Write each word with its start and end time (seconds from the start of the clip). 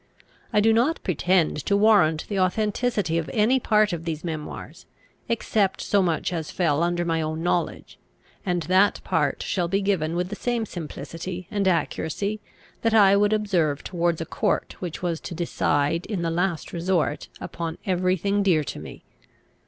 I 0.51 0.61
do 0.61 0.73
not 0.73 0.99
pretend 1.03 1.57
to 1.67 1.77
warrant 1.77 2.27
the 2.27 2.39
authenticity 2.39 3.19
of 3.19 3.29
any 3.31 3.59
part 3.59 3.93
of 3.93 4.03
these 4.03 4.23
memoirs, 4.23 4.87
except 5.29 5.79
so 5.79 6.01
much 6.01 6.33
as 6.33 6.49
fell 6.49 6.81
under 6.81 7.05
my 7.05 7.21
own 7.21 7.43
knowledge, 7.43 7.99
and 8.43 8.63
that 8.63 8.99
part 9.03 9.43
shall 9.43 9.67
be 9.67 9.79
given 9.79 10.15
with 10.15 10.29
the 10.29 10.35
same 10.35 10.65
simplicity 10.65 11.47
and 11.51 11.67
accuracy, 11.67 12.39
that 12.81 12.95
I 12.95 13.15
would 13.15 13.31
observe 13.31 13.83
towards 13.83 14.19
a 14.21 14.25
court 14.25 14.75
which 14.79 15.03
was 15.03 15.19
to 15.19 15.35
decide 15.35 16.07
in 16.07 16.23
the 16.23 16.31
last 16.31 16.73
resort 16.73 17.27
upon 17.39 17.77
every 17.85 18.17
thing 18.17 18.41
dear 18.41 18.63
to 18.63 18.79
me. 18.79 19.03